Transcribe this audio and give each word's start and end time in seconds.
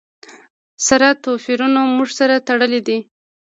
سره 0.87 1.07
توپیرونو 1.23 1.81
موږ 1.95 2.09
سره 2.19 2.35
تړلي 2.47 2.79
یو. 2.87 2.99